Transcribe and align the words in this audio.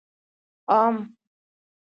🥭 0.65 0.73
ام 0.83 0.95